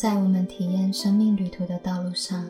[0.00, 2.48] 在我们体验生命旅途的道路上，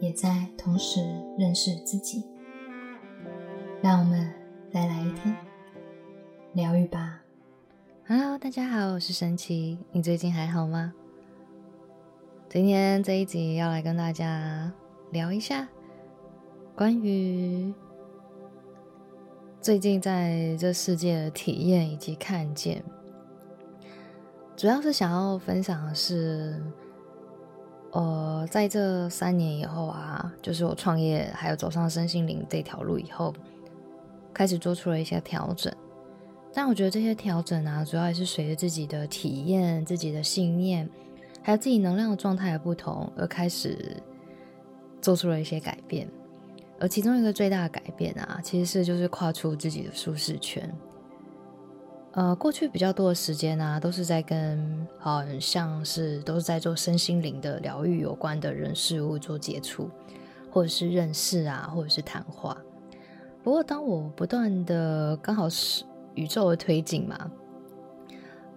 [0.00, 0.98] 也在同时
[1.38, 2.24] 认识自己。
[3.80, 4.28] 让我们
[4.72, 5.32] 再来一天
[6.54, 7.22] 疗愈吧。
[8.08, 9.78] Hello，大家好，我是神奇。
[9.92, 10.92] 你最近还好吗？
[12.48, 14.72] 今天这一集要来跟大家
[15.12, 15.68] 聊一下
[16.74, 17.72] 关于
[19.60, 22.82] 最近在这世界的体验以及看见。
[24.56, 26.62] 主要是想要分享的是，
[27.90, 33.34] 呃，在这三年以后啊，就是我创业还有走上身心灵这条路以后，
[34.32, 35.74] 开始做出了一些调整。
[36.52, 40.88] 但我觉得这些调整啊，主要还是随着自己的体验、自己的信念，
[41.42, 44.00] 还有自己能量的状态的不同，而开始
[45.02, 46.08] 做出了一些改变。
[46.78, 50.72] 而其中一个最大的改变啊，其实是就是跨出自己的舒适圈。
[52.14, 59.90] 呃，过去比较多的时间呢，都是在跟好像是都是在做身心灵的疗愈有关的人事物做接触，
[60.48, 62.56] 或者是认识啊，或者是谈话。
[63.42, 65.84] 不过，当我不断的刚好是
[66.14, 67.30] 宇宙的推进嘛，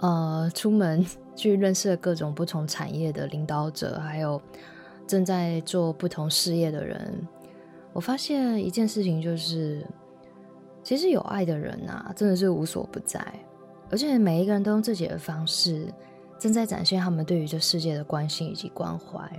[0.02, 1.04] 呃，出门
[1.36, 4.40] 去认识了各种不同产业的领导者，还有
[5.08, 7.28] 正在做不同事业的人，
[7.92, 9.84] 我发现一件事情就是，
[10.84, 13.26] 其实有爱的人呐，真的是无所不在。
[13.90, 15.92] 而且每一个人都用自己的方式，
[16.38, 19.30] 正在展现他们对于这世界的关心以及关怀。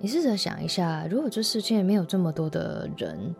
[0.00, 3.34] 你试着想一下，如果这世界没有这么多的人，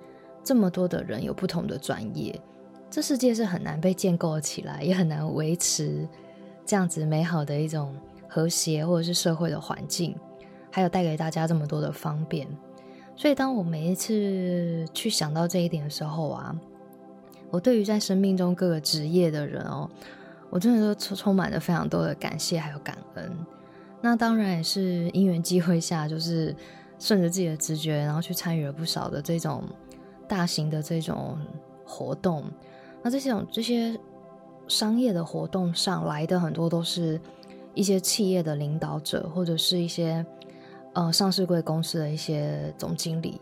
[0.44, 2.40] 这么多的人有不同的专业，
[2.88, 6.08] 这世界是很难被建构起来，也很难维持
[6.64, 7.94] 这样子美好的一种
[8.28, 10.16] 和谐，或者是社会的环境，
[10.70, 12.46] 还有带给大家这么多的方便。
[13.16, 16.56] 所以，当我每一次去想到这一点的时候啊。
[17.50, 19.88] 我对于在生命中各个职业的人哦，
[20.50, 23.32] 我真的都充充满了非常多的感谢还有感恩。
[24.00, 26.54] 那当然也是因缘机会下，就是
[26.98, 29.64] 顺着自己的直觉，然后去参与了不少的这种
[30.28, 31.36] 大型的这种
[31.84, 32.44] 活动。
[33.02, 33.98] 那这种这些
[34.68, 37.20] 商业的活动上来的很多都是
[37.74, 40.24] 一些企业的领导者，或者是一些
[40.92, 43.40] 呃上市贵公司的一些总经理。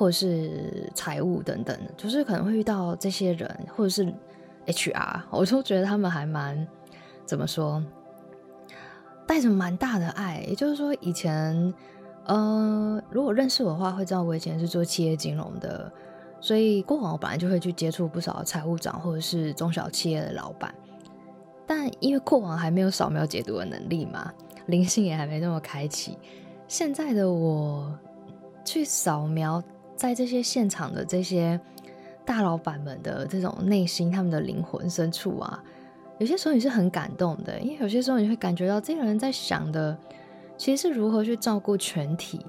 [0.00, 3.46] 或是财务等等，就是可能会遇到这些人，
[3.76, 4.10] 或者是
[4.64, 6.66] HR，我都觉得他们还蛮
[7.26, 7.84] 怎么说，
[9.26, 10.42] 带着蛮大的爱。
[10.48, 11.74] 也就是说，以前
[12.24, 15.92] 呃，如果认识我的话，会知道我以前是做企业金融的，
[16.40, 20.74] 所以过往我本来就会去接触不少财务长或者是中小企业的老板。
[21.66, 24.32] 但因为过往还没有扫描解读的能力嘛，
[24.64, 26.16] 灵性也还没那么开启，
[26.66, 27.94] 现在的我
[28.64, 29.62] 去扫描。
[30.00, 31.60] 在这些现场的这些
[32.24, 35.62] 大老板们的这种内心，他们的灵魂深处啊，
[36.16, 39.94] 有些时候你是很感动的，因为有些时候你会感觉到这个人在想的，
[40.56, 42.40] 其实是如何去照顾全体，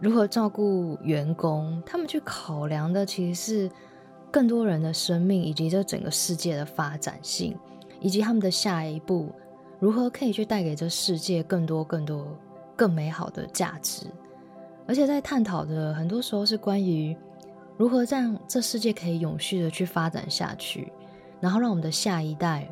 [0.00, 3.70] 如何照顾员工，他们去考量的其实是
[4.28, 7.56] 更多人的生命，以及这整个世界的发展性，
[8.00, 9.30] 以及他们的下一步
[9.78, 12.26] 如何可以去带给这世界更多、更多、
[12.74, 14.08] 更美好的价值。
[14.90, 17.16] 而且在探讨的很多时候是关于
[17.76, 20.92] 如何让这世界可以永续的去发展下去，
[21.38, 22.68] 然后让我们的下一代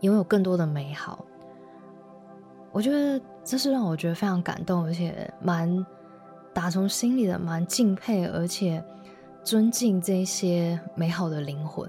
[0.00, 1.22] 拥有更多的美好。
[2.70, 5.84] 我觉得这是让我觉得非常感动，而且蛮
[6.54, 8.82] 打从心里的蛮敬佩，而且
[9.44, 11.86] 尊敬这些美好的灵魂，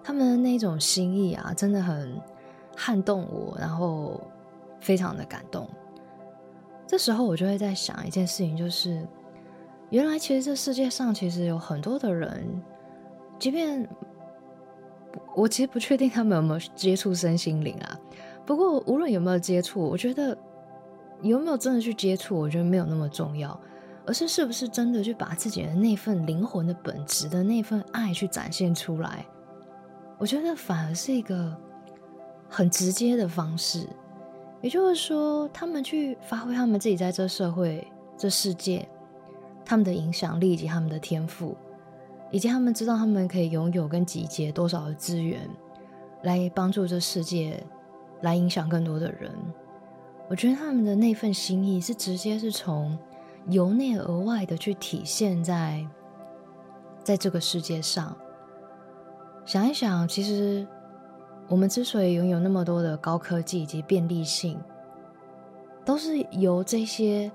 [0.00, 2.22] 他们的那种心意啊，真的很
[2.76, 4.20] 撼动我，然后
[4.78, 5.68] 非常的感动。
[6.86, 9.06] 这时候我就会在想一件事情，就是
[9.90, 12.62] 原来其实这世界上其实有很多的人，
[13.38, 13.88] 即便
[15.34, 17.98] 我其实不确定他们有没有接触身心灵啊。
[18.46, 20.36] 不过无论有没有接触，我觉得
[21.22, 23.58] 有没有真的去接触，我觉得没有那么重要，
[24.06, 29.24] 而是是不是真的去把自己的那份灵魂的本质的那份爱去展现出来。
[30.18, 31.56] 我觉得反而是一个
[32.48, 33.88] 很直接的方式。
[34.64, 38.88] 也就是说，他们去发挥他们自己在这社会、这世界
[39.62, 41.54] 他们的影响力以及他们的天赋，
[42.30, 45.46] 以及他们知道他们可以拥有跟集结多少的资源，
[46.22, 47.62] 来帮助这世界，
[48.22, 49.30] 来影响更多的人。
[50.30, 52.98] 我觉得他们的那份心意是直接是从
[53.50, 55.86] 由内而外的去体现在
[57.02, 58.16] 在这个世界上。
[59.44, 60.66] 想一想，其实。
[61.48, 64.58] 我们之所以拥有那么多的高科技以及便利性，
[65.84, 67.30] 都是由这些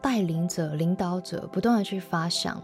[0.00, 2.60] 带领者、领导者不断的去发想，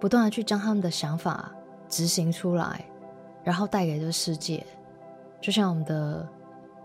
[0.00, 1.50] 不断的去将他们的想法
[1.88, 2.84] 执行出来，
[3.44, 4.66] 然后带给这个世界。
[5.40, 6.28] 就像我们的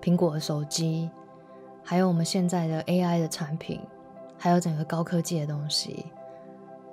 [0.01, 1.09] 苹果手机，
[1.83, 3.81] 还有我们现在的 AI 的产品，
[4.37, 6.05] 还有整个高科技的东西。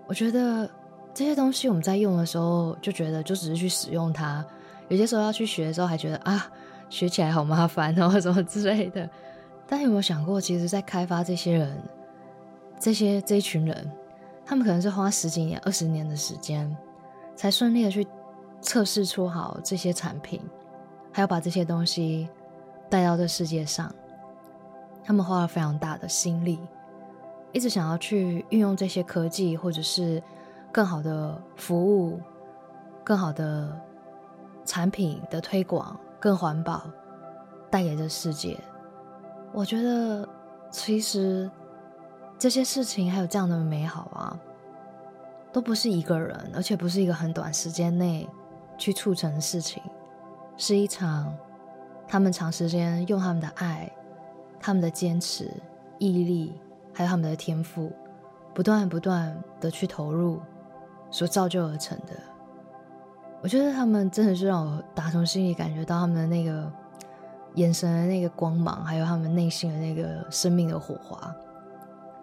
[0.06, 0.68] 我觉得
[1.12, 4.42] 这些东西我们在用的时候就觉得就只是去使用它，
[4.88, 6.50] 有些时候要去学的时候还觉得啊，
[6.88, 9.08] 学起来好麻烦哦，什么之类的。
[9.66, 11.82] 但有没有想过，其实，在开发这些人，
[12.80, 13.92] 这些这一群人，
[14.44, 16.74] 他们可能是花十几年、二十年的时间，
[17.36, 18.06] 才顺利的去
[18.62, 20.40] 测试出好这些产品，
[21.12, 22.28] 还要把这些东西
[22.88, 23.94] 带到这世界上。
[25.04, 26.58] 他们花了非常大的心力，
[27.52, 30.22] 一直想要去运用这些科技，或者是
[30.72, 32.18] 更好的服务、
[33.04, 33.78] 更好的
[34.68, 36.82] 产品的推广、更环保，
[37.70, 38.60] 带给这世界。
[39.50, 40.28] 我觉得，
[40.70, 41.50] 其实
[42.38, 44.38] 这些事情还有这样的美好啊，
[45.50, 48.28] 都不是一个人，而且不是一个很短时间内
[48.76, 49.82] 去促成的事情，
[50.58, 51.34] 是一场
[52.06, 53.90] 他们长时间用他们的爱、
[54.60, 55.50] 他们的坚持、
[55.96, 56.60] 毅力，
[56.92, 57.90] 还有他们的天赋，
[58.52, 60.42] 不断不断的去投入
[61.10, 62.12] 所造就而成的。
[63.40, 66.70] 我觉得他们真的是让我打从心里感觉到他们的那个。
[67.54, 71.34] 眼神的那个光芒，还有他们内心的那个生命的火花，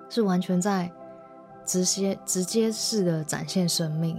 [0.08, 0.90] 是完全在
[1.66, 4.18] 直接、直接式的展现生命！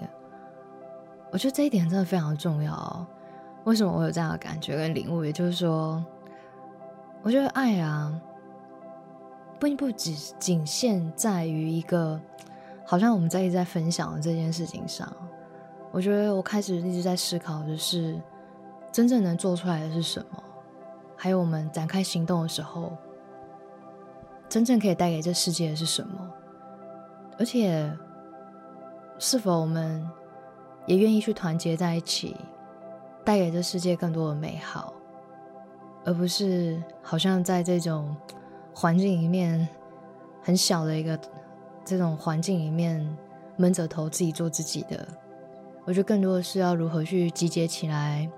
[1.31, 3.07] 我觉得这一点真的非常重要。
[3.65, 5.25] 为什么我有这样的感觉跟领悟？
[5.25, 6.05] 也就是说，
[7.23, 8.13] 我觉得爱啊，
[9.59, 12.21] 并不只仅限在于一个
[12.85, 15.11] 好像我们在一直在分享的这件事情上。
[15.97, 18.21] 我觉得我开始一直在思考的是，
[18.93, 20.43] 真正能做出来的是什么。
[21.17, 22.93] 还有我们展开行动的时候，
[24.47, 26.31] 真正可以带给这世界的是什么？
[27.39, 27.91] 而且，
[29.19, 30.07] 是否我们
[30.85, 32.37] 也愿意去团结在一起，
[33.25, 34.93] 带给这世界更多的美好，
[36.05, 38.15] 而不是好像在这种
[38.75, 39.67] 环境里面
[40.43, 41.19] 很小的一个
[41.87, 43.17] 这种环境里面
[43.57, 45.09] 闷着头自己做自己的？
[45.87, 48.29] 我觉得更多的是要如何去集结起来。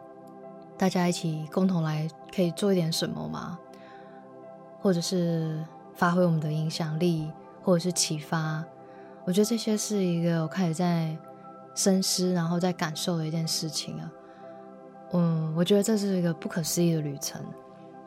[0.76, 3.58] 大家一起共同来，可以做一点什么吗？
[4.80, 5.64] 或者是
[5.94, 8.62] 发挥我们的影响力，或者是启发？
[9.24, 11.16] 我觉得这些是一个我开始在
[11.74, 14.12] 深思，然后在感受的一件事情啊。
[15.14, 17.42] 嗯，我觉得这是一个不可思议的旅程。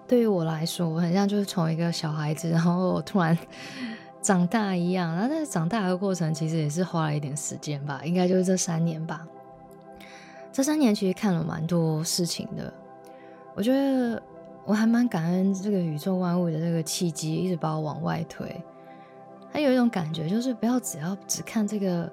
[0.07, 3.37] 对于我来说，我很像就是从一个小孩子，然后突然
[4.21, 5.13] 长大一样。
[5.13, 9.27] 然后，但是长大的过程其实也是花了一点时间吧，应该就是这三年吧。
[10.51, 12.73] 这三年其实看了蛮多事情的，
[13.55, 14.21] 我觉得
[14.65, 18.61] 我还蛮感恩这个宇宙万物的这个契机，一直把我往外推。
[19.53, 22.11] 还有一种感觉，就是不要只要只看这个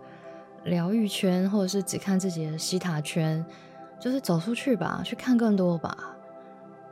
[0.65, 3.45] 疗愈圈，或者是只看自己的西塔圈，
[4.01, 5.97] 就是走出去吧，去看更多吧，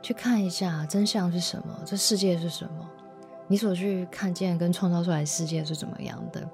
[0.01, 2.89] 去看一下真相是什么，这世界是什么，
[3.47, 6.47] 你所去看见跟创造出来的世界是怎么样的。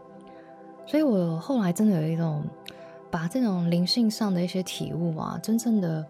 [0.85, 2.43] 所以我后来真的有一种。
[3.13, 6.03] 把这种灵性上的一些体悟啊，真正的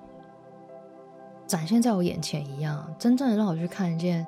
[1.46, 4.26] 展现在我眼前一样，真正的让我去看见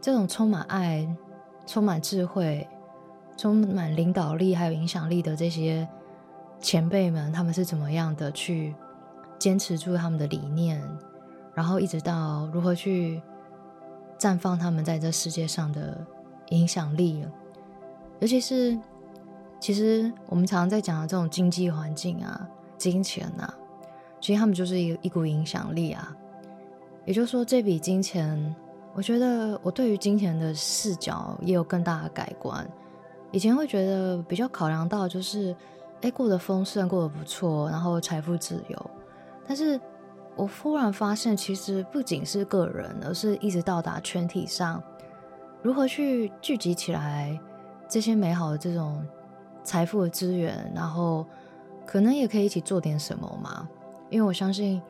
[0.00, 1.06] 这种充满爱、
[1.66, 2.66] 充满智慧、
[3.36, 5.86] 充满领导力还有影响力的这些
[6.58, 8.74] 前辈们，他们是怎么样的去
[9.38, 10.82] 坚持住他们的理念，
[11.52, 13.20] 然后一直到如何去
[14.18, 16.04] 绽放他们在这世界上的
[16.48, 17.32] 影响力了，
[18.20, 18.78] 尤其是。
[19.58, 22.46] 其实我们常常在讲的这种经济环境啊、
[22.76, 23.52] 金钱啊，
[24.20, 26.14] 其实他们就是一一股影响力啊。
[27.06, 28.54] 也就是说，这笔金钱，
[28.92, 32.68] 我觉得我对于金钱的视角也有更大的改观。
[33.32, 35.56] 以前会觉得比较考量到就是，
[36.02, 38.90] 哎，过得丰盛，过得不错，然后财富自由。
[39.48, 39.80] 但是
[40.36, 44.80] 我忽然发现，其实不仅是个人，而是一直到达全体上，
[45.62, 47.36] 如何去聚集起来
[47.88, 49.04] 这些美好的这种。
[49.66, 51.26] 财富的资源，然后
[51.84, 53.68] 可能也可以一起做点什么嘛？
[54.10, 54.80] 因为我相信，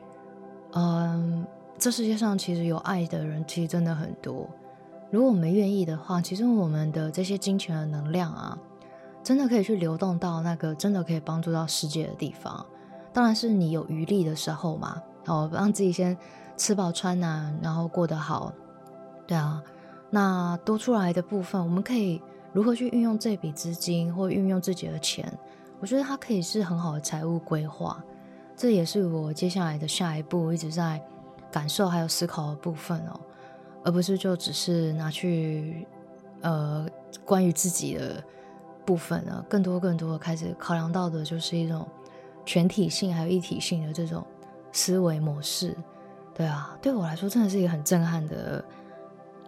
[0.73, 1.43] 嗯，
[1.79, 4.47] 这世界上其实有爱的人其实真的很多。
[5.09, 8.55] 如果我们愿意的话，其实我们的这些金钱的能量啊，
[9.23, 12.63] 真的可以去流动到那个真的可以帮助到世界的地方。
[13.11, 16.17] 当然是你有余力的时候嘛，哦，让自己先
[16.57, 18.51] 吃饱穿暖，然后过得好。
[19.27, 19.61] 对啊，
[20.09, 22.21] 那多出来的部分，我们可以。
[22.53, 25.31] 如何去运用这笔资金，或运用自己的钱？
[25.79, 28.03] 我觉得它可以是很好的财务规划。
[28.55, 30.99] 这也是我接下来的下一步一直在
[31.51, 33.19] 感受还有思考的部分哦，
[33.83, 35.85] 而不是就只是拿去
[36.41, 36.87] 呃
[37.23, 38.23] 关于自己的
[38.83, 39.45] 部分呢。
[39.47, 41.87] 更多更多的开始考量到的就是一种
[42.43, 44.25] 全体性还有一体性的这种
[44.71, 45.75] 思维模式。
[46.33, 48.63] 对啊，对我来说真的是一个很震撼的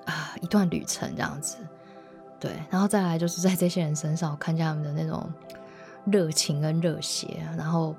[0.05, 1.57] 啊一段旅程，这样子。
[2.39, 5.31] 对，然后再来就是在这些人身上看见他们的那种
[6.05, 7.95] 热情跟热血，然后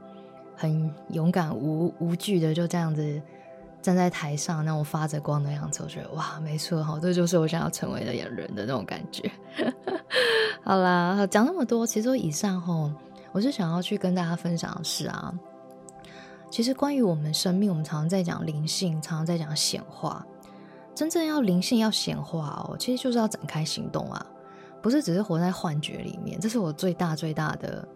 [0.56, 3.22] 很勇敢无无惧的就这样子
[3.80, 9.30] 站在台上那种发着光的样子，我觉得哇，没错哈，这就是我想要成为的演人的那种感觉。
[10.64, 12.92] 好啦，讲那么多，其实以上哈，
[13.32, 15.32] 我是想要去跟大家分享的是啊，
[16.50, 20.26] 其实关于我们生命，我们常常在讲灵性，常常在讲显化。
[20.94, 24.26] 真正要灵性要显化哦，其实就是要展开行动啊，
[24.82, 26.38] 不是只是活在幻觉里面。
[26.40, 27.86] 这是我最大最大的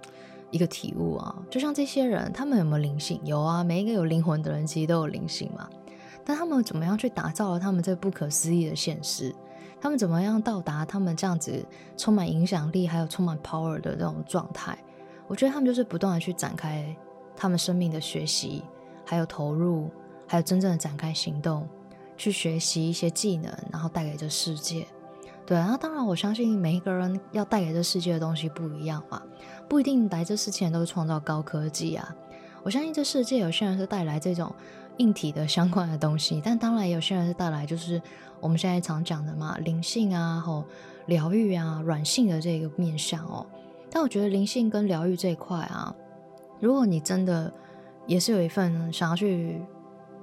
[0.51, 1.35] 一个体悟啊。
[1.51, 3.21] 就像这些人，他们有没有灵性？
[3.25, 5.69] 有啊，每一个有灵魂的人其实都有灵性嘛。
[6.25, 9.35] 但他们怎么样去打造了他们这不可思议的现实？
[9.81, 11.67] 他们怎么样到达他们这样子
[11.99, 14.79] 充满影响力还有充满 power 的这种状态？
[15.27, 16.97] 我觉得他们就是不断的去展开
[17.37, 18.63] 他们生命的学习，
[19.05, 19.91] 还有投入，
[20.27, 21.69] 还有真正的展开行动。
[22.17, 24.87] 去学习一些技能，然后带给这世界。
[25.45, 29.21] 对，然后当然，我相信每一个人要带给这世界的东西不一样嘛，
[29.69, 32.15] 不一定来这世界都是创造高科技啊。
[32.63, 34.55] 我相信这世界有些人是带来这种
[34.99, 38.01] 硬体的相关的东西，但当然有些人是带来就是
[38.39, 40.65] 我们现在常讲的嘛，灵性啊，吼
[41.07, 43.45] 疗愈啊，软性的这个面向哦。
[43.91, 45.93] 但我觉得灵性跟疗愈这一块啊，
[46.61, 47.53] 如果你真的
[48.07, 49.63] 也是有一份想要去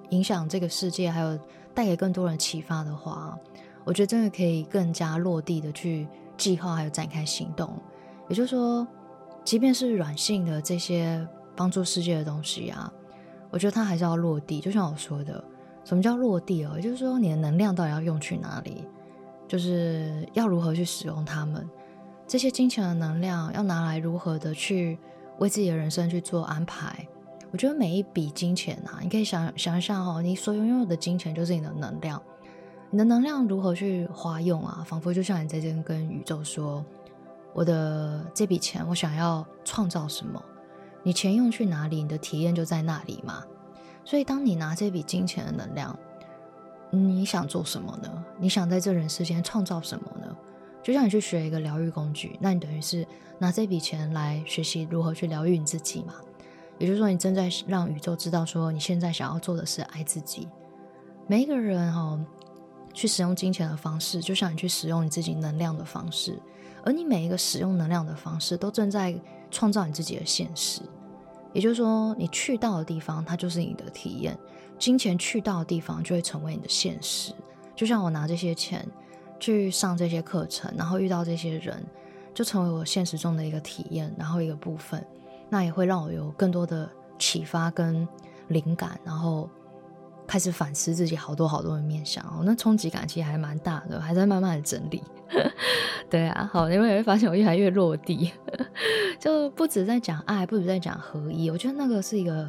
[0.10, 1.40] 影响这个世界，还有。
[1.74, 3.40] 带给更多人启发的话，
[3.86, 7.74] 我觉得真的可以更加落地的去计划，还有展开行动。
[8.28, 8.86] 也就是说，
[9.46, 12.92] 即便是软性的这些帮助世界的东西啊，
[13.50, 14.60] 我觉得它还是要落地。
[14.60, 15.42] 就像我说的，
[15.86, 16.74] 什么叫落地哦？
[16.76, 18.84] 也就是说，你的能量到底要用去哪里？
[19.48, 21.66] 就是要如何去使用它们？
[22.28, 25.00] 这些金钱的能量要拿来如何的去
[25.42, 27.08] 为自己的人生去做安排？
[27.52, 32.22] 我觉得每一笔金钱啊，你可以想想一下哦，你所拥有的金钱就是你的能量，
[32.92, 34.86] 你的能量如何去花用啊？
[34.88, 36.86] 仿佛就像你在这边跟宇宙说，
[37.54, 40.42] 我的这笔钱我想要创造什么？
[41.02, 43.44] 你钱用去哪里，你的体验就在那里嘛。
[44.06, 45.98] 所以当你拿这笔金钱的能量，
[46.92, 48.26] 你想做什么呢？
[48.38, 50.38] 你想在这人世间创造什么呢？
[50.84, 53.06] 就像你去学一个疗愈工具，那你等于是
[53.40, 56.16] 拿这笔钱来学习如何去疗愈你自己嘛。
[56.78, 60.48] 也就是说，你正在让宇宙知道，说你现在想要做的是爱自己。
[61.28, 62.20] 每一个人哈，
[62.94, 66.40] 去使用金钱的方式，就像你去使用你自己能量的方式。
[66.84, 69.16] 而你每一个使用能量的方式，都正在
[69.52, 70.82] 创造你自己的现实。
[71.54, 74.36] 也就是说，你去到的地方，它就是你的体验。
[74.80, 77.32] 金钱去到的地方，就会成为你的现实。
[77.76, 78.84] 就像我拿这些钱
[79.42, 81.84] 去上这些课程，然后遇到这些人，
[82.34, 85.06] 就成为我现实中的一个体验，然后一个部分。
[85.50, 88.08] 那也会让我有更多的启发跟
[88.48, 89.50] 灵感，然后
[90.26, 92.42] 开始反思自己好多好多的面相哦。
[92.46, 95.04] 那冲击感其实还蛮大的，还在慢慢的整理。
[96.10, 98.32] 对啊，好，你们也会发现我越来越落地，
[99.20, 101.50] 就不止在讲爱，不止在讲合一。
[101.50, 102.48] 我觉得那个是一个，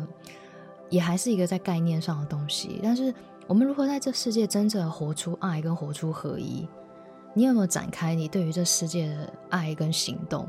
[0.90, 2.78] 也还是一个在概念上的东西。
[2.82, 3.12] 但是
[3.46, 6.68] 我们如何在这世界真正活出爱跟活出合一？
[7.34, 10.48] 你有没有展开你对于这世界的爱跟行动？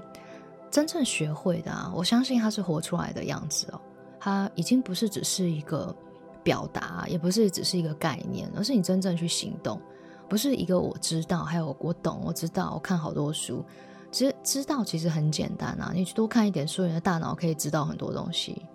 [0.69, 3.79] 真正学会的啊，我相信他是活出来的样子哦。
[4.19, 5.95] 他已经不是只是一个
[6.43, 9.79] 表达，也不是只是一个概念，而是你真正去行动。
[10.27, 13.63] 不是一个我知道，还有我懂，我知道，我看好多书。
[14.11, 18.65] 其实知道其实很简单啊，你去多看一点书，你的大脑可以知道很多东西。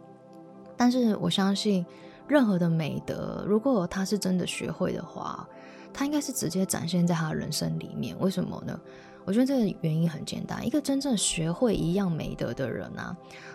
[0.76, 1.84] 但是我相信，
[2.28, 5.48] 任何的美德，如果他是真的学会的话，
[5.98, 8.16] 他应该是直接展现在他人生里面。
[8.20, 8.78] 为什么呢？
[9.24, 13.14] 我觉得这个原因很简单，一个真正学会一样美德的人啊，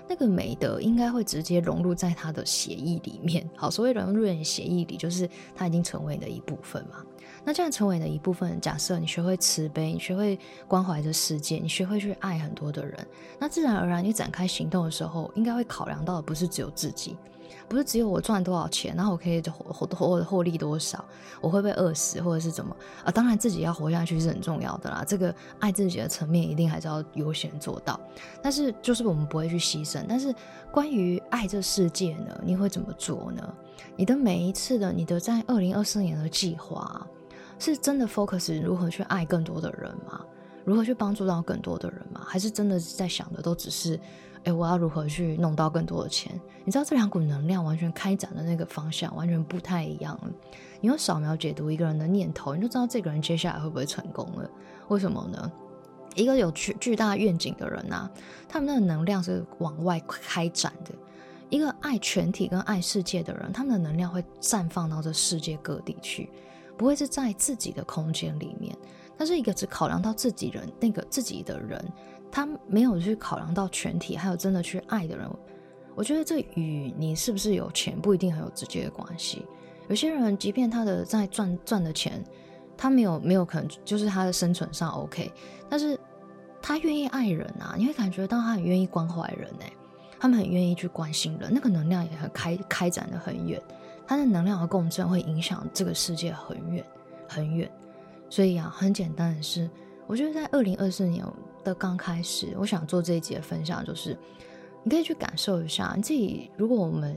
[0.09, 3.49] 那个美德应该会直接融入在他的协议里面。
[3.55, 6.97] 好，所谓融入你血液里，就是他已经成为你的一部分嘛。
[7.45, 13.07] 那这样成为你的一部分，假设你学会慈悲，你学会关怀这世界，你学会去爱很多的人，
[13.39, 17.15] 那自然而然你展开行动的时候，应该会考量到的不是只有自己。
[17.67, 21.03] 不是只有我赚多少钱，然后我可以获获获获利多少，
[21.41, 23.11] 我会不会饿死或者是怎么啊？
[23.11, 27.99] 当然自己要活下去是很重要的啦，这个爱自己的层面一定还是要优先做到。
[28.41, 30.03] 但是就是我们不会去牺牲。
[30.07, 30.33] 但是
[30.71, 33.53] 关于爱这世界呢，你会怎么做呢？
[33.95, 37.05] 你的每一次的你的在二零二四年的计划，
[37.59, 40.23] 是真的 focus 如何去爱更多的人吗？
[40.65, 42.21] 如何去帮助到更多的人吗？
[42.25, 43.99] 还是真的在想的都只是？
[44.43, 46.37] 哎，我要如何去弄到更多的钱？
[46.65, 50.19] 你知道这两股能量完全开展的那个方向完全不太一样。
[50.81, 54.49] 你用扫描解读一个人的念头，你就知道这个人接下来会不会成功了。
[54.89, 55.49] 为什么呢？
[56.15, 58.11] 一个有巨巨大愿景的人啊，
[58.49, 60.91] 他们的能量是往外开展的；
[61.49, 66.29] 一个爱全体跟爱世界的人，他们的能量会绽放到这世界各地去，
[66.77, 68.77] 不会是在自己的空间里面。
[69.17, 71.83] 但是一个只考量到自己人那个自己的人，
[72.31, 75.29] 他没有去考量到全体，还有真的去爱的人。
[75.95, 79.45] 我觉得这与你是不是有钱不一定很有直接的关系。
[79.87, 82.23] 有些人，即便他的在赚赚的钱，
[82.75, 85.31] 他没有没有可能就是他的生存上 OK，
[85.69, 85.99] 但是
[86.61, 89.71] 他愿意爱人啊，你会感觉到他很愿意关怀人哎，
[90.19, 93.61] 他们很愿意去关心人，那个能量也很开开展的很远，
[94.07, 96.83] 他的能量和共振会影响这个世界很远
[97.27, 97.69] 很远。
[98.33, 99.69] 所以啊，很简单的是，
[100.07, 101.23] 我觉得在二零二四年
[101.63, 104.17] 的刚开始，我想做这一节分享，就是
[104.81, 106.49] 你可以去感受一下，你自己。
[106.57, 107.15] 如果我们，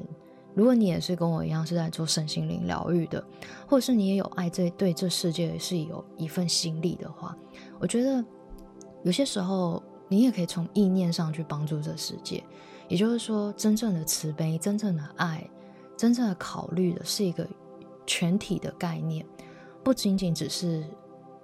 [0.53, 3.25] 如果你也是跟我一样是在做身心灵疗愈的，
[3.67, 7.35] 或者是你也有爱这对这世界是有一份心力的话，
[7.79, 8.23] 我觉得
[9.03, 12.45] 有些时候你也可以从意念上去帮助这世界。
[12.89, 15.49] 也就是说，真正的慈悲、真正的爱、
[15.97, 17.49] 真正的考虑的是一个
[18.05, 19.25] 全体的概念，
[19.83, 20.85] 不仅仅只是。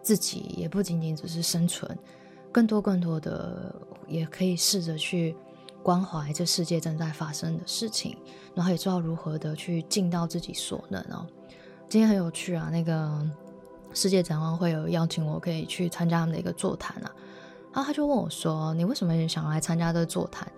[0.02, 1.97] 自己也不仅仅只是生存，
[2.50, 3.75] 更多更多的
[4.09, 5.35] 也可以试着去
[5.82, 8.16] 关怀这世界正在发生的事情，
[8.54, 11.26] 然后也知道如何的去尽到自己所能哦。
[11.88, 13.25] 今天很有趣啊，那个
[13.94, 17.11] 世界展望会有邀请我可以去参加他们的一个座谈啊，
[17.73, 20.50] 然后他就问我说：“你为什么想来参加这个座谈？”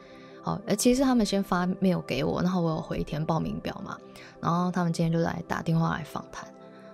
[0.43, 3.99] 好，呃，其实他们先发没有给我，然后我有回填报名表嘛，
[4.41, 6.47] 然后他们今天就来打电话来访谈，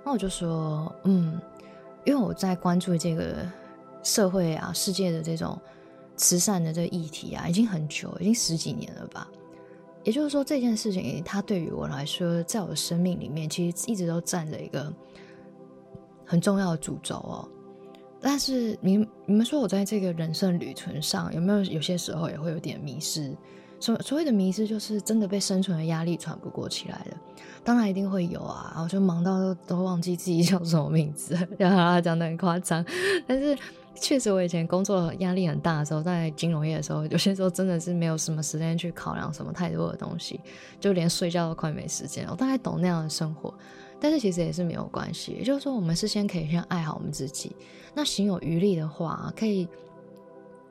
[0.05, 1.41] 那我就说：“嗯。”
[2.05, 3.47] 因为我在关注这个
[4.03, 5.59] 社会啊、世界的这种
[6.17, 9.29] 慈善的这个议题啊，已经很久，已经十几年了吧。
[10.03, 14.91] 也就是说，这件事情它对于我来说，在我的生命里面，其实一直都占着一个
[16.25, 17.47] 很重要的主轴哦。
[18.19, 23.37] 但是，你你们说我在这个人生旅程上，有没有有些时候也会有点迷失？
[23.81, 27.17] 所所谓的迷失，就是真的被生存的压力喘不过气来了。
[27.65, 32.85] 当然一定会有啊，然后就忙到都都忘记自己叫什么名字， 然后讲的很夸张。
[33.27, 33.57] 但是
[33.95, 40.41] 确实，我以前工作压力很大的时候，在金融业的时候，有些时候真的是没有什么时间去考量什么太多的东西，
[40.79, 42.27] 就连睡觉都快没时间。
[42.31, 43.53] 我大概懂那样的生活，
[44.01, 45.33] 但是其实也是没有关系。
[45.33, 47.55] 也就是说，我们是先可以先爱好我们自己，
[47.95, 49.69] 那行有余力的话，可以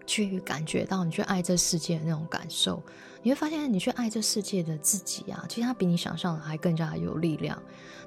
[0.09, 2.81] 去感觉到你去爱这世界的那种感受。
[3.21, 7.61] 你会发现，你去爱这世界的自己啊，其实它比你想象的还更加有力量。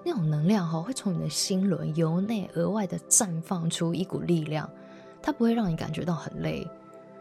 [0.05, 4.69] 那种能量哈，会从你的心轮由内而外的绽放出一股力量，
[5.23, 6.67] 它不会让你感觉到很累，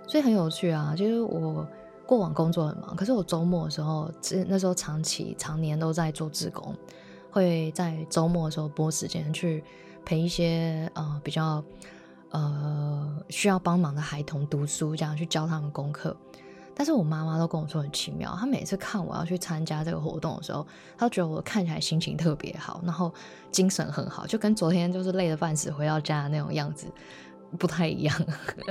[0.07, 0.95] 所以很有趣啊。
[0.97, 1.67] 就是我
[2.07, 4.09] 过往工作很忙，可是我周末的时候，
[4.47, 6.75] 那时候长期常年都在做志工，
[7.29, 9.63] 会在周末的时候拨时间去
[10.03, 11.63] 陪一些呃比较
[12.31, 16.15] 呃需要帮忙的孩童读书，这样去教他们功课。
[16.73, 20.65] 但是我妈妈都跟我说很奇妙，她每次看我要去参加这个活动的时候，
[20.97, 23.13] 她觉得我看起来心情特别好，然后
[23.51, 26.87] 精神很好，就跟昨天就是累得半死回到家那种样子
[27.59, 28.25] 不太一样。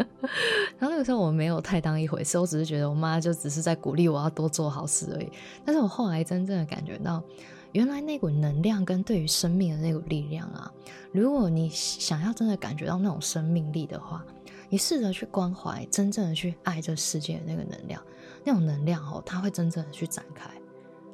[0.79, 5.31] 然后那个时候我没有太当一回事，我只是觉得我妈就只是在鼓励我要多做好事而已。
[5.65, 7.23] 但是我后来真正的感觉到，
[7.73, 10.73] 原来那股能量跟对于生命的那股力量啊，
[11.13, 14.25] 如果你想要真的感觉到那种生命力的话。
[14.73, 18.01] 你试着去关怀，真正的去爱这世界的那个能量，
[18.45, 20.49] 那种能量哦，它会真正的去展开。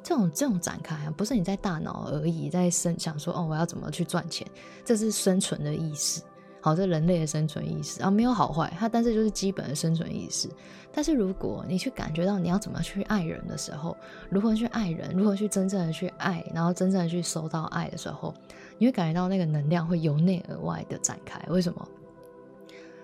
[0.03, 4.45] 这种这种展开啊，不是你在大脑而已，在生想说哦，我要怎么去赚钱，
[4.85, 6.21] 这是生存的意识。
[6.67, 10.49] 好，这人类的生存意识啊，没有好坏，它但是就是基本的生存意识。
[10.91, 13.95] 但是如果你去感觉到你要怎么去爱人的时候，
[14.29, 18.33] 如何去爱人，如何去真正的去爱，然后真正的去收到爱的时候，
[18.77, 21.41] 你会感觉到那个能量会由内而外的展开。
[21.47, 21.87] 为什么？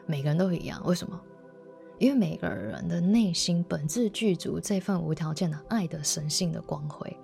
[0.06, 1.18] 每个人都一样，为什么？
[2.00, 7.16] 因为每个人的内心本质具足这份无条件的爱的神性的光辉，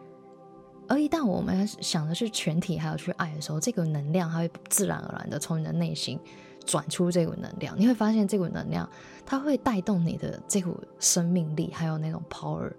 [0.90, 6.20] 而一旦我们想的是全体还有去爱的时候，这个能量它会自然而然的从你的内心
[6.66, 7.80] 转出这股能量。
[7.80, 8.90] 你会发现这股能量
[9.26, 12.70] 它会带动你的这股生命力，还有那种 power。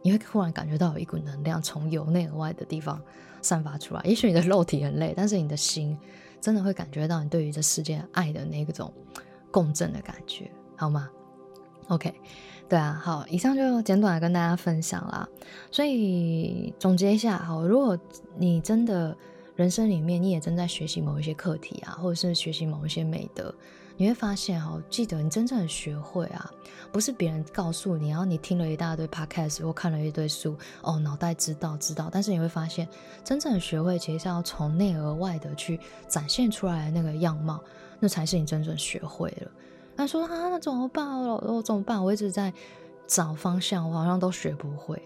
[0.00, 3.02] 你会忽然感觉到有一股能量从由内而外的地方
[3.42, 4.00] 散发出来。
[4.04, 5.98] 也许你的肉体很累，但是你的心
[6.40, 8.90] 真的会感觉到你对于这世界爱的那种。
[9.52, 11.10] 共振的感觉，好吗
[11.90, 12.14] ？OK，
[12.68, 15.28] 对啊，好，以上就简短的跟大家分享啦。
[15.70, 17.98] 所以总结一下，好，如果
[18.38, 19.16] 你真的
[19.56, 23.52] 人生里面你也正在学习某一些课题啊，或者是学习某一些美德，
[23.96, 26.48] 你会发现，哈，记得你真正的学会啊，
[26.92, 32.88] 不是别人告诉你，然后你听了一大堆 podcast 或看了一堆书，哦，脑袋知道知道，但是你会发现，
[33.24, 37.60] 真正的学会其实是要从内而外的去展现出来的那个样貌。
[38.02, 39.50] 那才是你真正学会了。
[39.96, 41.06] 他说：“啊，那怎么办？
[41.22, 42.02] 我我怎么办？
[42.02, 42.52] 我一直在
[43.06, 45.00] 找方向，我好像都学不会。”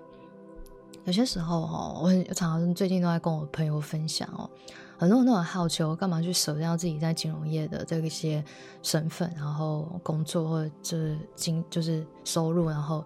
[1.04, 4.48] 有些时候哦，我很常常最近都在跟我朋友分享哦，
[4.96, 8.42] 很多人都很好奇，我干嘛去舍掉自己在金融业的这一些
[8.82, 13.04] 身份，然后工作或者就是金就是收入，然后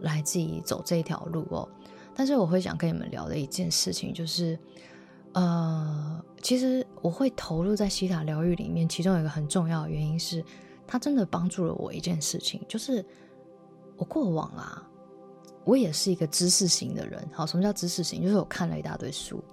[0.00, 1.68] 来自己走这条路哦。
[2.16, 4.58] 但是我会想跟你们聊的一件事情就是，
[5.32, 10.44] 呃，其实我会投入在西塔疗愈里面，其中有一个很重要的原因是，
[10.90, 13.04] 它真的帮助了我一件事情，就是
[13.96, 14.84] 我过往啊。
[15.64, 18.22] 我也是一个知识型的人，好，什么叫知识型？
[18.22, 19.44] 就是我看了一大堆书，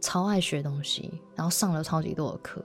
[0.00, 2.64] 超爱学东西，然后上了超级多的课，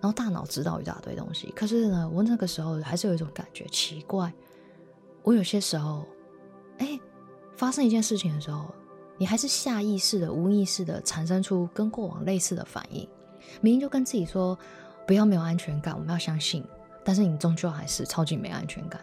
[0.00, 1.50] 然后大脑知道一大堆东西。
[1.56, 4.30] 可是呢，我那个时候还是有一种感觉奇怪，
[5.22, 6.04] 我有些时候，
[6.78, 6.98] 哎，
[7.56, 8.66] 发生一件事情的时候，
[9.16, 13.08] 你还是下意识的、无意识的产生出跟过往类似的反应，
[13.62, 14.58] 明明就跟自己说
[15.06, 16.62] 不要没有安全感，我们要相信，
[17.06, 19.00] 但是你终究还是超级没安全感。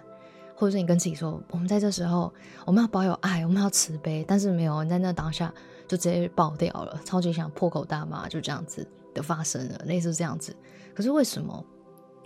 [0.55, 2.31] 或者是你跟自己说，我们在这时候
[2.65, 5.51] 我们要保有爱，我们要慈悲，但是没有，你在那当下
[5.87, 10.55] 就直接爆掉了，超级想破口大骂，就这样子的发生了，类似这样子。
[10.93, 11.65] 可是为什么？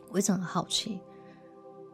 [0.09, 0.99] 我一直很好奇。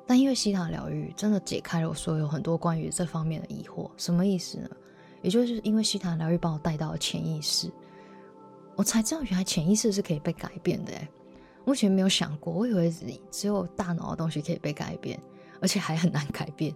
[0.06, 4.70] 但因为西塔疗愈真的解开了我所有很多关于这方面的疑惑，什么意思呢？
[5.22, 7.72] 也就是因为西塔疗愈把我带到了潜意识，
[8.76, 10.92] 我才知道原来潜意识是可以被改变的。
[10.92, 11.10] 哎，
[11.66, 12.94] 目前没有想过，我以为
[13.32, 15.20] 只有大脑的东西可以被改变。
[15.62, 16.76] 而且还很难改变，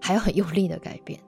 [0.00, 1.20] 还要很用力的改变。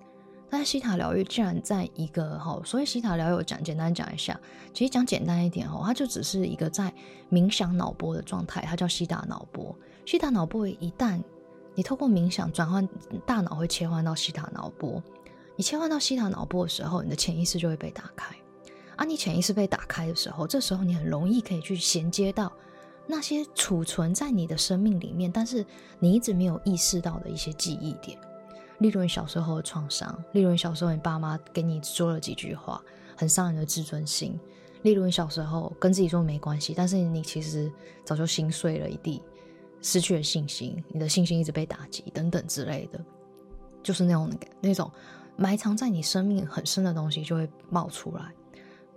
[0.49, 4.41] 但是西塔疗愈竟然在一个哈，所以西塔疗愈我讲简单讲一下，
[4.73, 6.91] 其实讲简单一点哈，它就只是一个在
[7.31, 9.77] 冥想脑波的状态，它叫西塔脑波。
[10.07, 11.23] 西塔脑波一旦
[11.75, 12.89] 你透过冥想转换，
[13.27, 15.03] 大脑会切换到西塔脑波。
[15.57, 18.35] 你切换到西塔脑波的时候，你的潜意识就会被打开。
[18.97, 22.51] 啊，你潜意识被打开的时候，这时候你很容易可以去衔接到。
[23.07, 25.65] 那些储存在你的生命里面，但是
[25.99, 28.19] 你一直没有意识到的一些记忆点，
[28.79, 32.83] 例如你小时候的创伤，例如你小时候你爸妈给你说了几句话，
[33.17, 34.39] 很伤人的自尊心，
[34.83, 37.71] 例如你小时候跟自己说没关系，但是你其实
[38.05, 39.23] 早就心碎了一地，
[39.83, 42.99] 失去了信心，你的信心一直被打击等等之类的，
[43.83, 44.31] 就是那种
[44.63, 44.91] 那种
[45.37, 48.33] 埋藏在你生命很深的东西就会冒出来。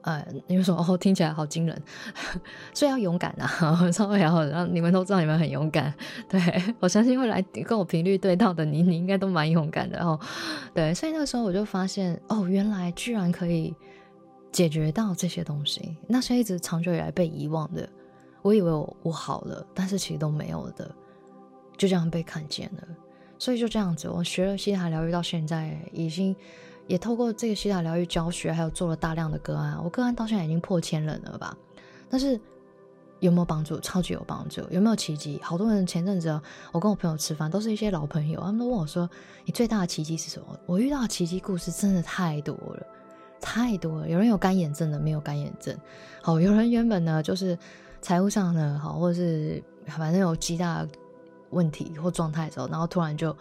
[0.07, 1.83] 呃，你们说哦，听起来好惊人，
[2.73, 3.91] 所以要勇敢啊！
[3.91, 5.93] 稍微要让你们都知道你们很勇敢。
[6.29, 6.39] 对
[6.79, 10.17] 我相信会来跟我频率对到的你，你应该都蛮勇敢的哦。
[10.73, 13.75] 对，所以那个时候我就发现，哦，原来居然可以
[14.49, 17.89] 解决到这些东西，那些一直长久以来被遗忘的，
[18.41, 20.89] 我以为我我好了，但是其实都没有的，
[21.75, 22.87] 就这样被看见了。
[23.37, 26.33] 所以就这样子，我学了西塔疗愈到现在已经。
[26.88, 31.56] 也透过这个西塔疗愈教学，还有做了大量的个案，我个案到现在已经破千人了吧？
[32.10, 32.39] 但是
[33.19, 33.80] 有没有帮助？
[33.80, 34.62] 超级有帮助！
[34.69, 35.39] 有没有奇迹？
[35.43, 36.39] 好多人前阵子
[36.71, 39.10] 我跟我朋友吃饭，都是一些老朋友，他们都问我说
[39.43, 42.86] ：“你最大的奇迹是什么？”我遇到的奇迹故事真的太多了，
[43.41, 44.08] 太多了。
[44.08, 45.76] 有人有干眼症的，没有干眼症。
[46.21, 47.58] 好，有人原本呢就是
[48.02, 50.88] 财务上呢好，或者是反正有极大
[51.50, 53.36] 问题或状态的时候，然后突然就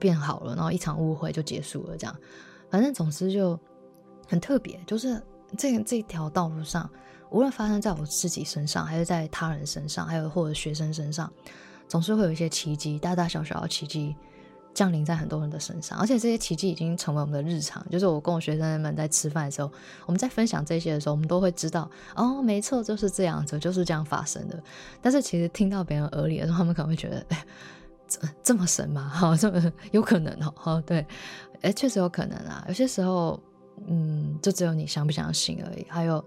[0.00, 2.16] 变好了，然后一场误会就结束了，这样。
[2.72, 3.60] 反正总之就
[4.26, 5.22] 很特别，就是
[5.58, 6.88] 这这条道路上，
[7.30, 11.30] 无论发生在我自己身上，还是在他人身上，还有或者学生身上，
[11.86, 14.16] 总是会有一些奇迹，大大小小的奇迹
[14.72, 17.86] 降临在很多人的身上，而且这些奇迹已经成为我们的日常。
[17.90, 19.70] 就是我跟我学生们在吃饭的时候，
[20.06, 24.58] 我们在分享这些的时候，我们都会知道，哦，没错，就是这样子，就是这样发生的。
[25.02, 27.44] 但是其实听到别人耳里的时候，他们可能会觉得，哎，
[28.08, 29.06] 这这么神吗？
[29.12, 31.06] 哈，这么有可能哦，哈，对。
[31.62, 32.64] 哎，确实有可能啊。
[32.68, 33.40] 有些时候，
[33.86, 35.86] 嗯，就只有你相不相信而已。
[35.88, 36.22] 还有，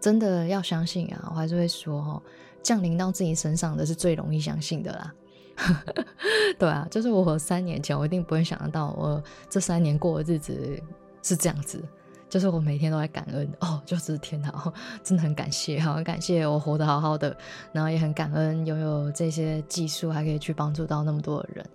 [0.00, 2.22] 真的要相信啊，我还是会说哈，
[2.62, 5.14] 降临到自己身上的是最容易相信的啦。
[6.58, 10.80] 对啊，就是我三年前，我一定不会想得到，我这三年过的日子
[11.22, 11.82] 是这样子。
[12.28, 14.72] 就是我每天都在感恩哦，就是天哪，
[15.02, 17.34] 真的很感谢，很感谢我活得好好的，
[17.72, 21.66] 然后也很感恩拥有这些技术，还可以去帮助到那么多的人。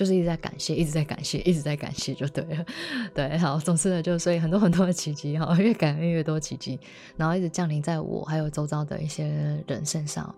[0.00, 2.64] 就是一直在感谢，一直在感谢，一直在感谢，就对了。
[3.12, 6.80] 对，好，总之呢，就所以很多很多的奇迹哈，越感恩越多奇迹，
[7.18, 9.26] 然后一直降临在我还有周遭的一些
[9.66, 10.34] 人身上。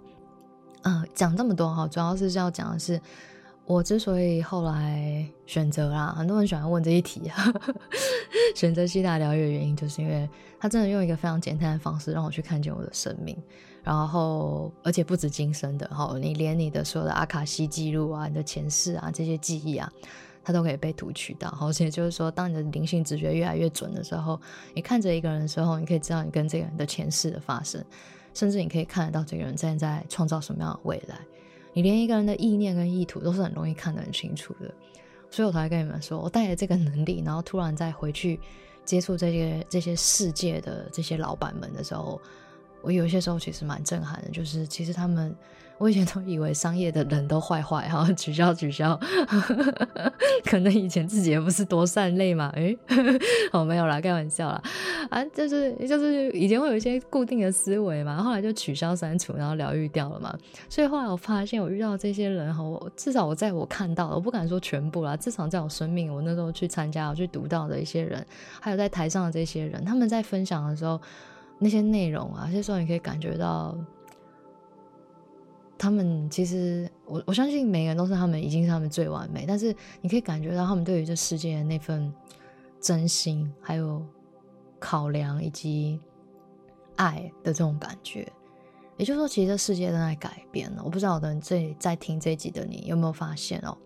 [0.83, 3.01] 嗯，讲这么多哈，主要是要讲的是，
[3.65, 7.31] 我之所以后来选择啦，很多人喜欢问这一题，
[8.57, 13.41] 选择西大疗愈的原因，就是因为他真的用一个非常简单的方式让我去看见我的生命。
[13.83, 19.93] 然后，而且不止今生的哈，你连你的所有的阿卡西记录啊、你的前世啊这些记忆啊，
[20.45, 21.49] 它都可以被读取到。
[21.61, 24.41] 而且就是说，当你的灵性直觉越来越准的时候，
[24.75, 27.85] 你看着一个人的时候，你可以知道你跟这个人的前世的发生，
[28.33, 31.19] 甚至你可以看得到这个人正在创造什么样的未来。
[31.73, 34.73] 你连一个人的意念跟意图都是很容易看得很清楚的。
[35.31, 38.39] 所以我才跟你们说，我带着这个能力，然后突然再回去
[38.85, 42.21] 接触这些这些世界的这些老板们的时候，
[42.83, 45.35] 我有些时候其实蛮震撼的，就是其实他们。
[45.79, 48.97] 我以前都以为商业的人都坏坏哈， 取消取消，
[50.45, 52.79] 可能以前自己也不是多善类嘛，诶，
[53.51, 54.63] 哦没有啦，开玩笑啦，
[55.11, 60.33] 啊，就是就是以前会有一些固定的思维嘛，后来就取消删除，然后疗愈掉了嘛，
[60.69, 62.63] 所以后来我发现我遇到这些人哈，
[62.95, 68.25] 至少我在我看到，我不敢说全部啦，至少在我生命，我那时候去参加、我去读到的一些人，
[68.61, 71.01] 还有在台上的这些人，他们在分享的时候，
[71.63, 73.77] 那些内容啊，有些时候你可以感觉到。
[75.79, 82.15] 他们其实，我我相信每个人都是他们已经是他们最完美，但是你可以感觉到他们对于这世界的那份
[82.81, 84.01] 真心，还有
[84.79, 85.99] 考量以及
[86.95, 88.31] 爱的这种感觉。
[88.97, 90.83] 也就是说，其实这世界正在改变了。
[90.85, 93.77] 我不知道我的这在听这集的你有没有发现哦？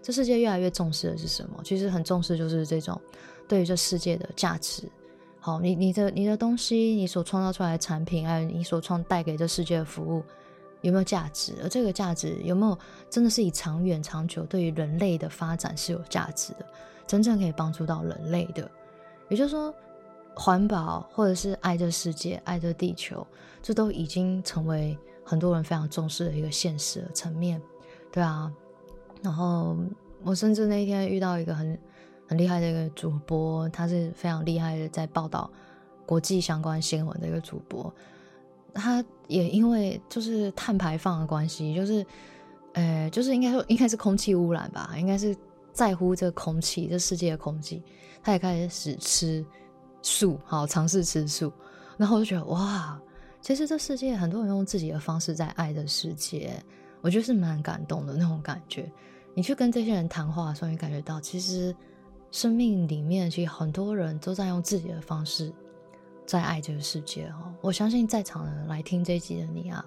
[0.00, 1.60] 这世界越来越重视的是什么？
[1.62, 2.98] 其实很重视就是这种
[3.46, 4.90] 对于这世界的价值。
[5.44, 10.22] 好，你你的你的东西，你所创造出来的产品，还有你所创带给这世界的服务。
[10.82, 11.52] 有没有价值？
[11.62, 12.78] 而这个价值有没有
[13.10, 16.66] 真的是以长远、长久对于人类的发展是有价值的，
[17.08, 18.70] 真正可以帮助到人类的？
[19.28, 19.74] 也就是说，
[20.32, 23.26] 环保或者是爱这世界、爱这地球，
[23.60, 27.60] 这都已经成为很多人非常重视的一个现实的层面，
[28.12, 28.52] 对啊。
[29.22, 29.76] 然后
[30.22, 31.76] 我甚至那一天遇到一个很
[32.26, 35.50] 很厉害的一个主播，他是非常厉害的，在报道
[36.06, 37.92] 国际相关新闻的一个主播。
[38.74, 42.06] 他也因为就是碳排放的关系，就是，
[42.72, 45.36] 呃，就是应该说应该是空气污染吧，应该是
[45.74, 47.82] 在乎这空气，这世界的空气，
[48.22, 49.44] 他也开始吃
[50.00, 51.52] 素，好尝试吃素，
[51.98, 52.98] 然后我就觉得哇，
[53.42, 56.54] 其实这世界很多人用自己的方式在爱的世界，
[57.02, 58.90] 我觉得是蛮感动的那种感觉。
[59.34, 61.76] 你去跟这些人谈话的时候，你感觉到其实
[62.32, 65.52] 生命里面其实很多人都在用自己的方式。
[66.24, 69.84] 在爱这个世界哈，我相信在场的来听这一集的你啊，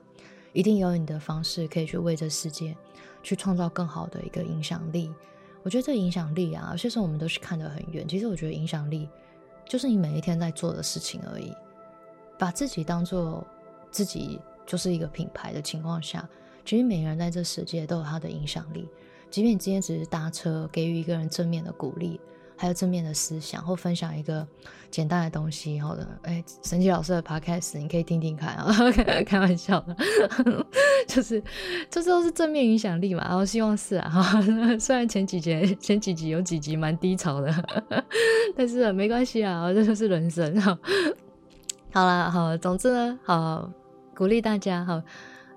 [0.53, 2.75] 一定有你的方式可以去为这世界
[3.23, 5.11] 去创造更好的一个影响力。
[5.63, 8.07] 我觉得这影响力啊，有些时候我们都是看得很远。
[8.07, 9.09] 其实我觉得影响力
[9.67, 11.51] 就是你每一天在做的事情而已。
[12.37, 13.43] 把自己当做
[13.89, 16.29] 自己就是一个品牌的情况下，
[16.63, 18.87] 其实每个人在这世界都有他的影响力。
[19.31, 22.19] 即便你今天只是搭车，给予一个人正面的鼓励。
[22.57, 24.47] 还有正面的思想，或分享一个
[24.89, 28.73] 简单的东西，好的，哎，神奇老师的 podcast 你可以听听看啊，
[29.25, 29.95] 开玩笑的，
[31.07, 31.43] 就是
[31.89, 34.41] 这都是正面影响力嘛，然后希望是啊，
[34.79, 37.53] 虽然前几集前几集有几集蛮低潮的，
[38.55, 40.77] 但是没关系啊，这就是人生哈。
[41.91, 43.69] 好了，好，总之呢，好
[44.15, 45.01] 鼓励大家，好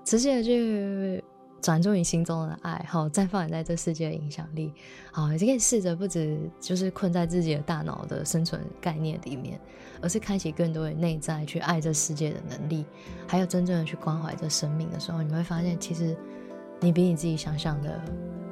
[0.03, 1.23] 持续的去。
[1.61, 4.73] 转注你心中的爱，好绽放你在这世界的影响力，
[5.11, 9.59] 好，你可以试着不止就是困在自己的大脑的生存概念里面，
[10.01, 12.85] 而是开启更多的内在去爱这世界的能力，
[13.27, 16.15] 还有真正的去关怀这生命的时候，你会发现其实
[16.79, 18.01] 你比你自己想象的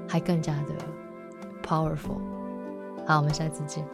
[0.08, 0.74] 还更加的
[1.63, 2.20] powerful。
[3.06, 3.86] 好，我们下次见。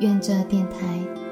[0.00, 1.31] 愿这电台。